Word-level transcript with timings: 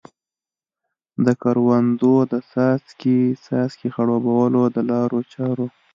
د 1.25 1.27
کروندو 1.41 2.13
د 2.31 2.33
څاڅکې 2.49 3.19
څاڅکي 3.45 3.89
خړوبولو 3.95 4.61
د 4.75 4.77
لارو 4.89 5.19
چارو. 5.33 5.65